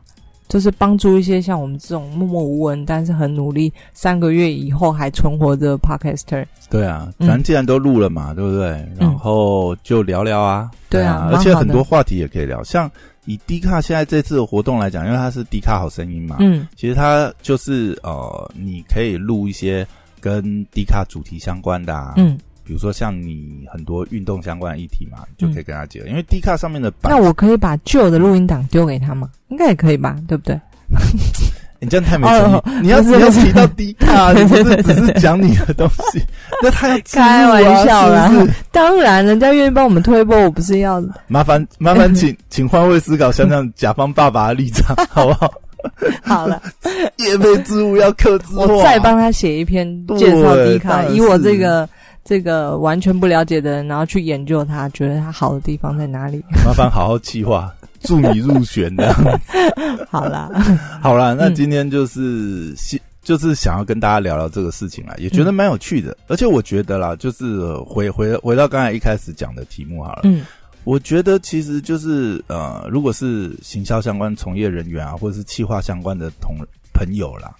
[0.49, 6.43] 就是帮助一些像我们这种默默无闻，但是很努力，三个月以后还存活的 podcaster。
[6.71, 8.83] 对啊，咱既然都录了嘛，对不对？
[8.99, 12.63] 然后就聊聊啊，对啊蛮而且很多话题也可以聊。
[12.63, 12.89] 像
[13.27, 19.85] 以低卡现在这次的活动来讲，因为它是低卡好声音嘛，嗯其实它就是呃，你可以录一些
[20.19, 29.29] 跟低卡主题相关的啊，嗯，比如说像你很多运动相关的议题嘛，你就可以跟他结合，因为低卡上面的版那我可以把旧的录音档丢给他吗？
[29.49, 30.59] 应该也可以吧，对不对？
[31.79, 32.53] 你这样太没诚意。
[32.53, 36.21] 哦你要你要不是不是提到迪卡，你不是只是讲你的东西，
[36.61, 45.51] 那他要啊开玩笑啦是是当然，人家愿意帮我们推波，我不是要麻烦麻烦请 请换位思考，想想甲方爸爸的立场，好不好？
[46.23, 46.61] 好了。
[47.17, 49.87] 业配之物要克制，我再帮他写一篇
[50.17, 51.87] 介绍迪卡，以我这个
[52.25, 56.43] 这个完全不了解的人，然后去研究他，觉得他好的地方在哪里。
[56.65, 59.13] 麻烦好好计划，祝你入选的。
[60.09, 60.49] 好啦，
[61.01, 70.45] 好啦，那嗯今天就是希就是想要跟大家聊聊这个事情啦，也觉得蛮有趣的，而且我觉得啦，就是呃回回回到刚才一开始讲的题目好了，嗯。
[70.83, 76.55] 我觉得其实就是呃，如果是行销相关从业人员啊，或者是企划相关的同
[76.93, 77.53] 朋友啦，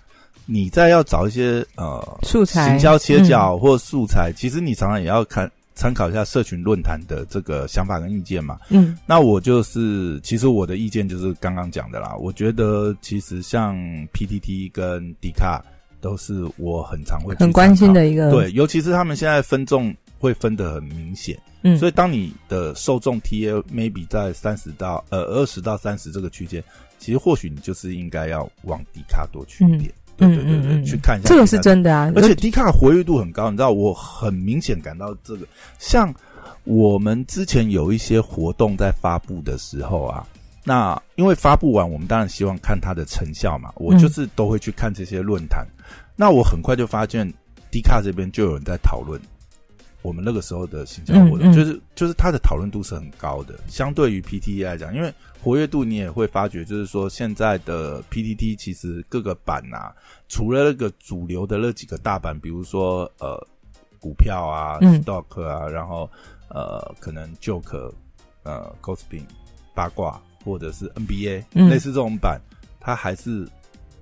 [0.45, 2.69] 你在要找一些呃素材。
[2.69, 8.57] 行销切角或素材，其实你常常也要看参考一下社群论坛的这个想法跟意见嘛。
[8.69, 12.15] 嗯那我就是，其实我的意见就是刚刚讲的啦。
[12.15, 13.77] 我觉得其实像
[14.11, 15.63] PTT 跟 d 卡
[16.01, 21.37] 都是我很常会很关心的一个对，尤其是他们现在分众会分得很明显。
[21.61, 26.63] 嗯，所以当你的受众 TA maybe 在三十到呃二十到三十这个区间，
[26.99, 35.45] 其实或许你就是应该要往迪卡多去一点，嗯对对对对，去看一下这个是真的啊，而且迪卡活跃度很高，你知道，我很明显感到这个，
[35.79, 36.13] 像
[36.63, 40.25] 我们之前有一些活动在发布的时候啊，
[40.63, 45.65] 那因为发布完，我们当然希望看它的成效嘛，我就是都会去看这些论坛。
[46.15, 47.31] 那我很快就发现，
[47.71, 49.21] 迪卡这边就有人在讨论
[50.07, 51.53] 我们那个时候的行销活动，嗯嗯。
[51.53, 59.93] 就是就是它的讨论度是很高的，相对于 PTT 来讲，因为活跃度你也会发觉，就是说现在的 PTT 其实各个版啊，
[60.29, 63.37] 除了那个主流的那几个大版，比如说呃
[63.99, 65.03] 股票啊、嗯。
[65.03, 66.09] Stock 啊，然后
[66.49, 67.91] 呃可能 joke
[68.43, 69.21] 呃 cosplay
[69.75, 71.69] 八卦或者是 NBA、嗯。
[71.69, 72.39] 类似这种版，
[72.79, 73.45] 它还是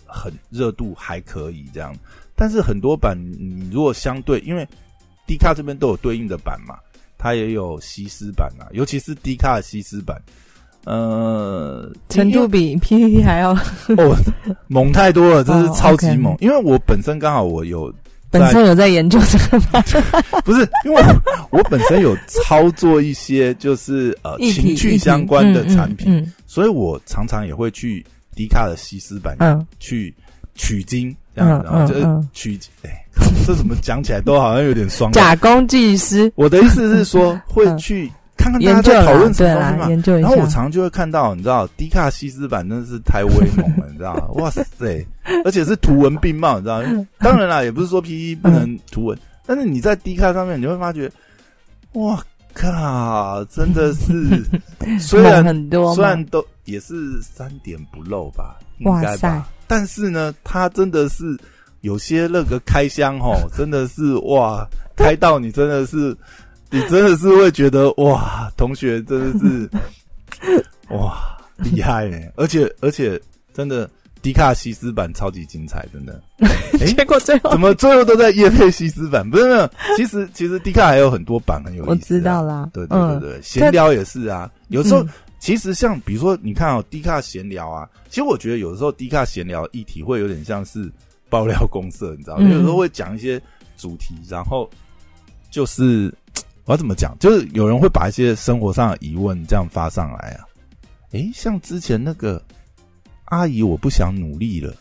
[0.05, 1.95] 很热度还可以这样。
[2.37, 4.67] 但是很多版你如果相对，因为
[5.27, 6.75] D 卡这边都有对应的版嘛，
[7.17, 10.21] 它也有西施版啊，尤其是 D 卡的西施版，
[10.85, 13.51] 呃，程度比 PPT 还要
[13.97, 14.15] 哦
[14.67, 16.35] 猛太多了， 真是哦超级猛。
[16.39, 17.93] 因为我本身刚好我有
[18.29, 19.81] 本身有在研究这个吗？
[20.45, 21.21] 不是，因为我
[21.59, 30.13] 我本身有操作一些就是呃情趣相关的产品，嗯所以我常常也会去迪卡的西施版嗯去
[30.53, 31.99] 取经，这样子，嗯然后就
[32.83, 33.05] 哎，
[33.45, 35.11] 这怎么讲起来都好像有点双。
[35.11, 39.89] 假公济私，我的意思是说，会去看看大家研究啦在讨论，什，么东西嘛。
[39.89, 40.27] 研究一下。
[40.27, 44.27] 然后我常常就会看到，你知道，迪卡西斯版真的是太威猛了，你知道吗？
[44.41, 45.05] 哇塞，
[45.43, 46.81] 而且是图文并茂，你知道？
[47.19, 51.09] 当然啦，也不是说 P E 不能图文，但是你在迪卡上面，你会发觉，
[51.93, 52.21] 哇
[52.55, 54.43] 卡真的是，
[54.99, 61.37] 虽然很多，虽然都也是三点不漏吧，应该吧，但是呢，他真的是
[61.81, 64.65] 有些那个开箱哦，真的是哇，
[64.95, 66.15] 开到你真的是，
[66.71, 69.69] 你真的是会觉得哇，同学真的是
[70.89, 73.21] 哇厉害哎，而且而且
[73.53, 73.89] 真的
[74.25, 76.19] 迪卡西斯版超级精彩，真的。
[76.81, 79.29] 哎结果最后怎么最后都在叶配西斯版？
[79.29, 81.91] 不是，没有其实其实迪卡还有很多版很有意思、啊。
[81.91, 84.51] 我知道啦对对嗯对对，闲聊也是啊。
[84.69, 90.91] 有时候、嗯其实像比如说，你看哦，迪卡闲聊啊，其实我觉得有的时候迪卡闲聊议题会有点像是
[91.29, 92.47] 爆料公社，你知道吗？
[92.49, 93.39] 嗯有时候会讲一些
[93.77, 94.67] 主题，然后
[95.51, 96.11] 就是
[96.65, 97.15] 我要怎么讲？
[97.19, 100.45] 就是有人会把一些生活上的疑问这样发上来啊。
[101.11, 102.41] 诶，像之前那个
[103.25, 104.73] 阿姨，我不想努力了。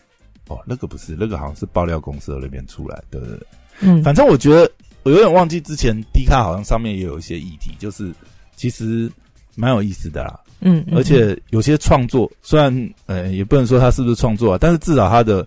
[0.49, 3.19] 哦，那个不是，那个好像是爆料公司那边出来的。
[3.19, 3.47] 对对对。
[3.81, 4.71] 嗯，反正我觉得
[5.03, 8.13] 我有点忘记之前 D 卡好像上面也有一些议题，就是
[8.55, 9.11] 其实
[9.57, 10.39] 蛮有意思的啦。
[10.61, 15.47] 嗯，嗯而且有些创作虽然呃也不能说它是不是创作啊，但是至少它的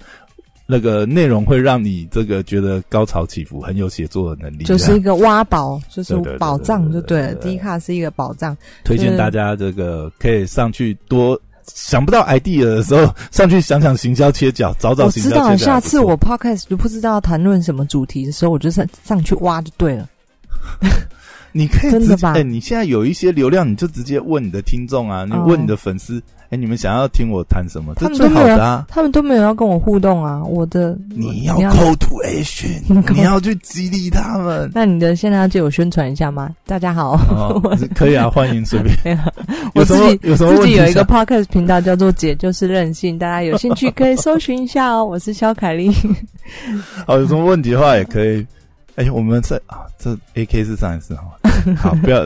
[0.65, 4.63] 那个内容会让你这个觉得高潮起伏，很有写作的能力。
[4.63, 7.27] 就是一个挖宝，就是宝藏就对了。
[7.27, 11.39] 对对对对低卡是一个宝藏，推荐大家这个可以上去多。
[11.73, 15.55] 想不到 idea 的时候， 上去想想行销切角，找找我知道。
[15.57, 20.07] 下次我 podcast 就不知道谈论什么主题的时候，我就上上去挖就对了。
[21.53, 27.93] 你可以直接，真的吧哎、你现在有一些流量，你就直接问你的听众啊，你哦问你的粉丝，哎、你们想要听我谈什么？
[27.95, 28.85] 这他们最都没有好的啊。
[28.87, 30.41] 他们都没有要跟我互动啊。
[30.43, 34.71] 我的你要 call to action，你要去激励他们。
[34.73, 36.49] 那你的现在要借我宣传一下吗？
[36.65, 37.61] 大家好，哦，
[37.93, 39.19] 可以啊，欢迎随便。
[39.75, 40.85] 我自己么有什么自问题想？
[40.85, 45.03] 己有一个 podcast 频道叫做“姐就是任性”，大家有兴趣可以搜寻一下哦。
[45.03, 45.91] 我是肖凯丽，
[47.05, 48.45] 好， 有什么问题的话也可以。
[48.95, 51.23] 哎、我们这啊，这 A K 是上一次哈，
[51.77, 52.25] 好，不要，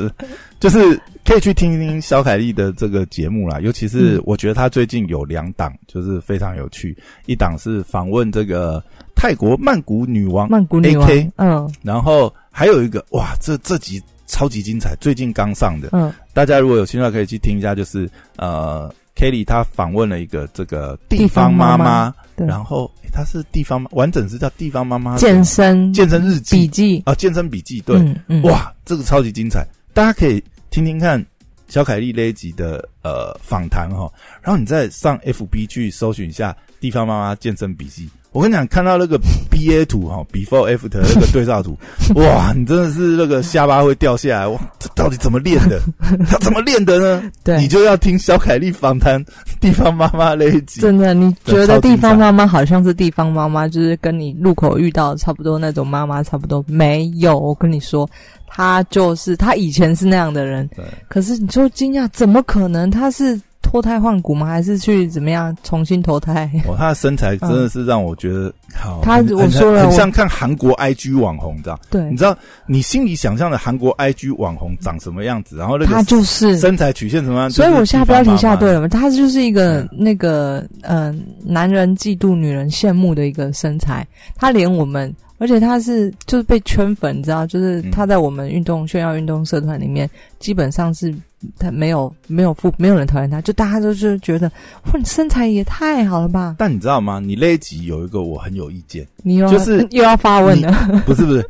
[0.61, 0.97] 就是
[1.31, 3.57] 可以去听听肖凯丽的这个节目啦。
[3.61, 4.23] 尤其是嗯。
[4.25, 6.93] 我觉得他最近有两档，就是非常有趣。
[7.25, 8.83] 一档是访问这个
[9.15, 11.73] 泰国曼谷女王，曼谷女王 AK，嗯。
[11.83, 16.11] 然后还有一个哇，这这集超级精彩，最近刚上的，嗯。
[16.33, 17.73] 大家如果有兴趣的话，可以去听一下。
[17.73, 26.57] 就是呃，Kelly 她访问了一个这个地地方方妈妈然后诶她是地方完整是叫地方妈妈健身健身日记。
[26.57, 27.97] 笔记，啊，健身笔记，对，
[28.43, 31.23] 哇，这个超级精彩，大家可以听听看
[31.67, 34.09] 小凯丽那一集的呃访谈哈，
[34.41, 38.09] 然后你再上 FB 去搜寻一下地方妈妈健身笔记。
[38.33, 41.77] 我跟你讲，看到那个 BA 图哈，before after 那个对照图，
[42.15, 45.81] 哇，你真的是那个下巴会掉下来，哇，这到底怎么练的？
[46.29, 47.29] 他怎么练的呢？
[47.43, 49.21] 对你就要听小凯丽访谈
[49.59, 50.79] 地方妈妈那一集。
[50.79, 56.63] 真的，你觉得地方妈妈好像是地方妈妈，就是跟你路口遇到差不多那种妈妈差不多？
[56.67, 58.09] 没有，我跟你说，
[58.47, 62.89] 她就是她以前是那样的人，对，可是你就惊讶，怎么可能？
[62.89, 63.39] 她是
[63.71, 64.45] 脱胎换骨吗？
[64.47, 66.49] 还是去怎么样重新投胎？
[66.67, 71.79] 哦，他的身材真的是让我觉得， 好，他我说了我很像看韩国 IG 网红，你知道？
[71.89, 76.59] 对你，知道你心里想象的韩国 IG 网红长什么样子，然后那她个就是。
[76.59, 77.49] 身材曲线什么样？
[77.49, 78.73] 所以我下标题下对了。
[78.73, 84.05] 了嘛，他就是一个嗯那个嗯、呃男人嫉妒女人羡慕的一个身材，
[84.35, 91.13] 他连我们，而且他是就是被圈粉，你知道，就是他在我们运动炫耀运动社团里面，基本上是
[91.57, 94.51] 她没有没有负没有人讨厌他，就大家都是觉得
[94.85, 96.55] 哇，你身材也太好了吧？
[96.57, 97.19] 但你知道吗？
[97.19, 100.71] 你那一集有一个我很有意见，你又就是 又要发问了，
[101.05, 101.47] 不是不是，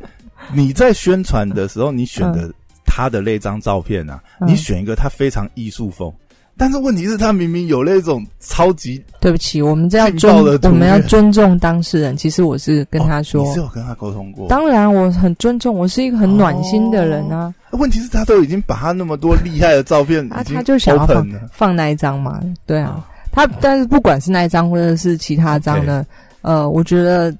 [0.52, 2.52] 你在宣传的时候，你选的
[2.84, 6.12] 他的那张照片啊，嗯你选一个他非常艺术风，
[6.56, 12.16] 但是问题是，他明明有那种超级对不起，我们这要劲爆的图尊我们要尊重当事人。
[12.16, 14.48] 其实我是跟他说，哦你是有跟他沟通过？
[14.48, 17.52] 当然我很尊重，我是一个很暖心的人啊。
[17.72, 21.26] 问题是，他都已经把他那么多厉害的照片啊，他就想要放。
[21.50, 23.02] 放那一张嘛，对啊哦。
[23.32, 26.04] 他但是不管是那一张或者是其他张呢，
[26.42, 27.34] 呃，我觉得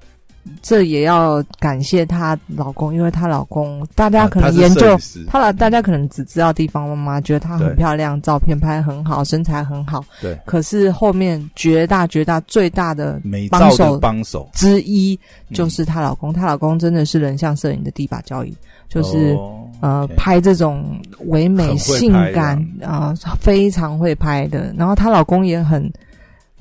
[0.60, 10.38] 这也要感谢她老公，因为她老公大家可能研究她老大家可能只知道地方妈妈，觉得她很漂亮，照片拍得很好，身材很好，对。
[10.44, 18.56] 可是后面绝大绝大最大的帮手帮手，之一嗯就是她老公，她老公真的是人像摄影的第一把交椅，
[18.88, 19.34] 就是。
[19.34, 20.96] 哦呃拍这种
[21.26, 24.72] 唯美、性感啊、呃非常会拍的。
[24.78, 25.92] 然后她老公也很，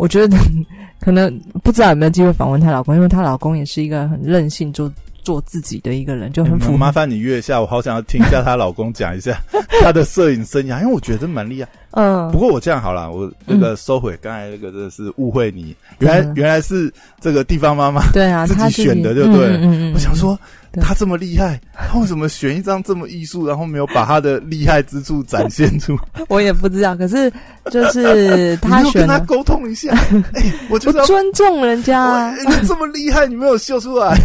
[0.02, 0.36] 我觉得
[0.99, 4.91] 可能不知道有没有机会访问她老公，因为她老公也是一个很任性、做
[5.24, 6.74] 做自己的一个人，就很符合。
[6.74, 9.39] 哎麻烦你约一下，我好想要听一下她老公讲一下
[9.84, 11.70] 她的摄影生涯，因为我觉得蛮厉害。
[11.92, 12.30] 嗯。
[12.32, 16.34] 不，过我这样好了，我那个收回刚才那个真的是误会你，原来嗯。
[16.36, 19.92] 原来是这个地方妈妈对啊，自己选的对不对？
[19.94, 20.38] 我想说，
[20.72, 20.82] 对。
[20.82, 25.98] 他这么厉害，他为什么选一张这么艺术，然后没有把他的厉害之处展现出？
[26.30, 27.32] 我也不知道，可是
[27.70, 29.92] 就是 你他跟他沟通一下？
[30.34, 32.34] 哎、我就尊重人家。
[32.66, 34.18] 这么厉害，你没有秀出来？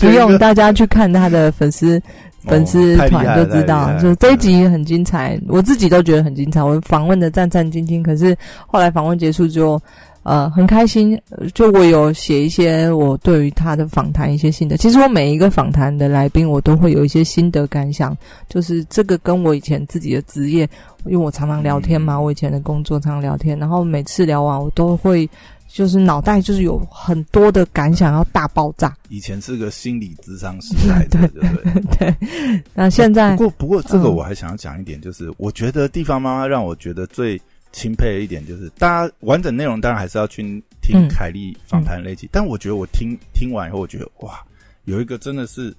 [0.00, 2.00] 不用大家去看他的粉丝
[2.46, 6.62] 粉丝团就知道就这一集很精彩，我自己都觉得很精彩。
[6.62, 8.36] 我访问的战战兢兢，可是
[8.66, 9.80] 后来访问结束之后，
[10.22, 11.20] 呃，很开心。
[11.30, 14.76] 呃就我有写一些我对于他的访谈一些心得。
[14.76, 18.16] 其实我每一个访谈的来宾，我都会有一些心得感想，
[18.48, 20.68] 就是这个跟我以前自己的职业，
[21.04, 25.28] 因为我常常聊天嘛，我以前的工作常常聊天，然后每次聊完，我都会。
[25.76, 31.60] 就是脑袋就是有很多的感想要大爆炸，以前是个心理智商时代的， 对不
[31.98, 32.14] 对？
[32.14, 32.62] 对。
[32.72, 37.38] 那现在不过，不过这个嗯我还想要讲一点，就是、我觉得地方妈妈让我觉得最
[37.72, 40.42] 钦佩的一点，就是大家完整内容当然还是要去
[40.80, 44.42] 听嗯凯莉访谈那一集，但我觉得我听听完以后，我觉得哇，
[44.86, 45.76] 有一个真的是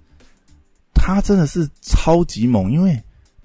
[0.93, 2.95] 他真的是超级猛，因为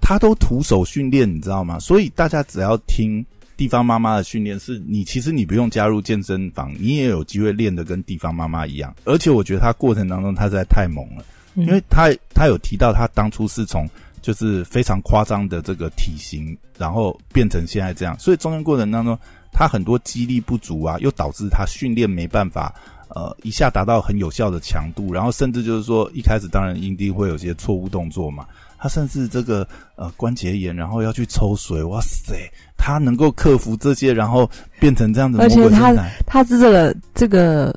[0.03, 1.79] 他都徒手训练，你知道吗？
[1.79, 3.25] 所以大家只要听。
[3.63, 8.93] 地方妈妈的训练是你，其实你不用加入健身房，你也有机会练得跟地方妈妈一样。
[9.05, 11.25] 而且我觉得他过程当中，他实在太猛了。
[11.55, 13.89] 嗯因为他他有提到他当初是从
[14.21, 19.17] 就是非常夸张的这个体型，然后变成现在这样，所以中间过程当中
[19.53, 22.75] 他很多肌力不足啊，又导致他训练没办法
[23.11, 28.45] 呃一下达到很有效的强度，然后甚至就是说一开始当然一定会有些错误动作嘛，
[28.83, 29.65] 他甚至这个
[29.95, 32.35] 呃关节炎，然后要去抽水，哇塞，
[32.77, 35.95] 他能够克服这些，然后变成这样子魔而且他
[36.27, 37.73] 他这个这个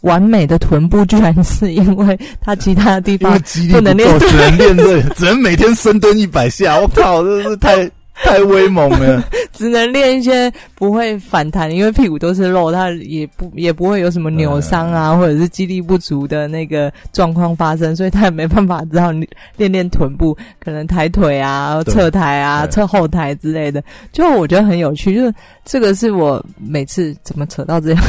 [0.00, 6.80] 完美的臀部，居然是因为他其他的地方肌力不不能练够，只能练这，只能每天深蹲一百下。
[6.80, 7.88] 我靠，这是太
[8.24, 9.24] 太威猛了。
[9.52, 23.82] 只能练一些不会反弹，因为屁股都是肉，他也不也不会有什么扭伤啊，或者是肌力不足的那个状况发生，所以他也没办法知道你练练臀部，可能抬腿啊、侧抬啊、侧后抬之类的。
[24.12, 25.34] 就我觉得很有趣，就是
[25.66, 28.02] 这个是我每次怎么扯到这样，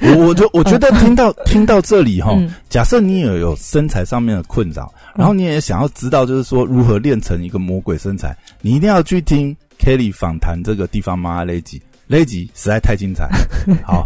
[0.00, 2.54] 我我就我觉得听到听到这里哈，嗯。
[2.70, 9.37] 假设你也有身材上面的困扰，然后你也想要知道就是说如何练成一个魔鬼身材，你一定要去听
[9.78, 11.80] Kelly 访谈这个地方妈那一集。
[12.10, 13.28] 那一集实在太精彩，
[13.84, 14.02] 好，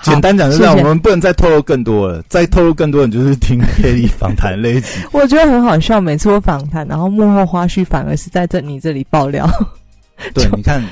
[0.00, 4.88] 简单讲就是这样，我们不能再透露更多了，再透露更多，你就是听 Kelly 访谈那一集。
[5.12, 6.00] 我觉得很好笑。
[6.00, 9.46] 每次我访谈，然后幕后花絮反而是在这你这里爆料。
[10.32, 10.82] 对，你看，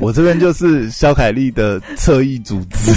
[0.00, 2.92] 我这边就是肖凯丽的侧翼组织，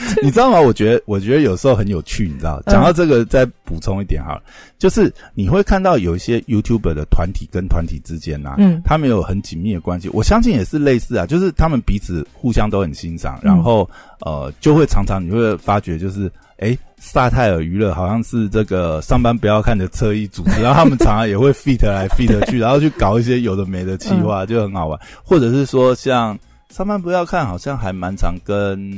[0.22, 0.60] 你知道吗？
[0.60, 2.60] 我觉得，我觉得有时候很有趣，你知道？
[2.66, 4.42] 嗯讲到这个，再补充一点好了，
[4.78, 10.08] 就是你会看到有一些 YouTuber 的团体跟团体之间啊，嗯他们有很紧密的关系。
[10.12, 13.88] 我相信也是类似啊，就是他们彼此互相都很欣赏，嗯然后
[14.20, 16.30] 呃，就会常常你会发觉就是。
[16.58, 24.98] 诶，萨泰尔娱乐好像是这个上班不要看的车衣组织， 然后他们常常也会 fit 来 fit 去， 然后去搞一些有的没的企划，就很好玩。
[25.22, 26.36] 或者是说，像
[26.70, 28.92] 上班不要看，好像还蛮常跟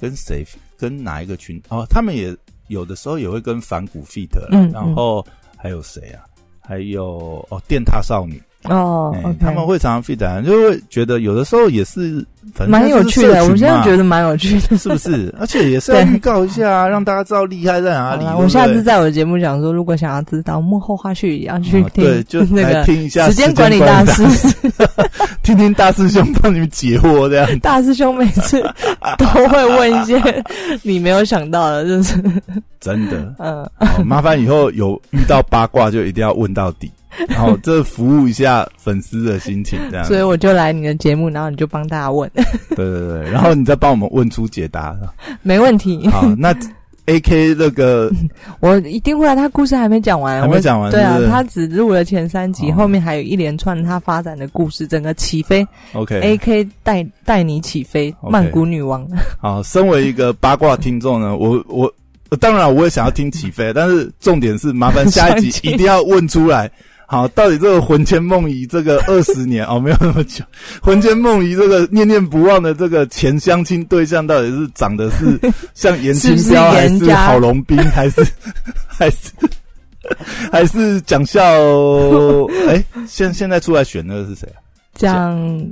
[0.00, 0.46] 跟谁
[0.76, 2.36] 跟哪一个群哦，他们也
[2.68, 5.24] 有的时候也会跟反骨 fit，嗯然后
[5.56, 6.24] 还有谁啊？
[6.60, 13.44] 还有哦，电踏少女，哦他们会常常 fit，啊就会觉得有的时候也是，反正蛮有趣的。
[13.44, 15.32] 我现在觉得得蛮有趣的， 是不是？
[15.38, 18.24] 而且也是预告一下啊，让大家知道厉害在哪里。
[18.36, 24.22] 我下次在我的节目讲说，如果想要知道幕后花絮，也要去听、哦对，就那个听一下时间管理大师。
[25.42, 27.58] 听听大师兄帮你们解惑这样。
[27.60, 28.60] 大师兄每次
[29.16, 30.44] 都会问一些
[30.82, 32.20] 你没有想到的，就是
[32.80, 33.66] 真的，嗯，
[34.04, 36.90] 麻烦以后有遇到八卦就一定要问到底，
[37.28, 40.04] 然后这服务一下粉丝的心情，这样。
[40.06, 42.30] 所以我就来你的节目，然后你就帮大家问，
[42.74, 44.96] 对对对，然后你再帮我们问出解答。
[45.42, 46.06] 没问题。
[46.08, 46.54] 好，那
[47.06, 48.12] A K 那个
[48.60, 59.08] 我一定会啊，他故事还没讲完，还没讲完对啊他只录了前三集，哦后面还有一连串他发展的故事，整个起飞 OK，，A K 带带你起飞，曼谷女王。
[59.40, 61.90] 好，身为一个八卦听众呢，我我
[62.38, 66.70] 当然我也想要听起飞，但是重点是麻烦下一集一定要问出来。
[67.10, 70.44] 好，到底这个魂牵梦萦这个二十年哦，没有那么久，
[70.82, 75.40] 魂牵梦萦这个念念不忘的这个前相亲对象，到底是长得是
[75.72, 78.22] 像严清是不是标还是郝龙斌，还是
[78.86, 79.32] 还是
[80.52, 81.40] 还是蒋孝？
[82.68, 84.60] 哎，现现在出来选那个是谁啊？
[84.94, 85.66] 讲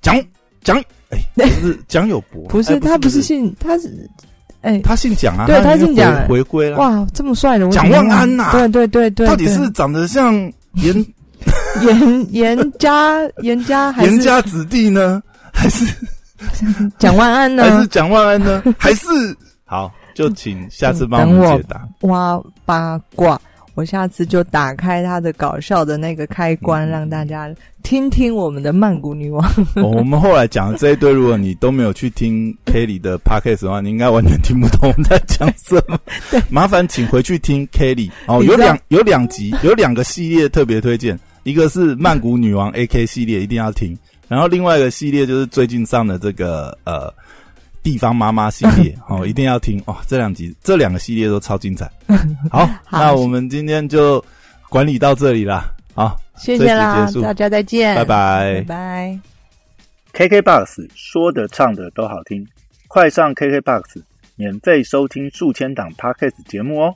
[0.00, 0.18] 蒋
[0.64, 4.08] 蒋哎，不是蒋友柏，不是哎他不是姓他是
[4.62, 4.80] 哎。
[4.80, 6.26] 他姓蒋啊，对他姓蒋。
[6.26, 6.78] 回回归了。
[6.78, 8.52] 哇这么帅的蒋万安呐。
[8.52, 10.94] 对对对对，到底是长得像严
[11.82, 15.22] 严严家严家还是严家子弟呢？
[15.52, 15.84] 还是
[16.98, 17.62] 蒋万安呢？
[17.64, 18.62] 还是蒋万安呢？
[18.78, 19.06] 还是
[19.64, 21.86] 好，就请下次帮我们解答。
[22.08, 23.40] 挖八卦。
[23.74, 27.50] 我下次就打开他的搞笑的那个开关，嗯让大家
[27.82, 29.42] 听听我们的曼谷女王。
[29.76, 35.98] 哦我们后来讲的这一堆，如果你都没有去听 Kelly 的 podcast 的话，你应该完全听不懂我们在讲什么。
[36.50, 43.96] 麻烦请回去听 Kelly 哦，有两有两集，有两个系列特别推荐，一个是曼谷女王 AK 系列，一定要听。
[44.28, 47.12] 然后另外一个系列就是最近上的这个呃
[47.82, 49.96] 地方妈妈系列 哦，一定要听哦。
[50.06, 51.90] 这两集这两个系列都超精彩。
[52.50, 54.24] 好，好那我们今天就
[54.68, 55.70] 管理到这里啦。
[55.94, 59.18] 好，谢谢啦大家再见，拜拜拜
[60.14, 60.26] 拜。
[60.26, 62.46] KKBOX 说的唱的都好听，
[62.88, 64.02] 快上 KKBOX
[64.36, 66.90] 免费收听数千档 Podcast 节目哦。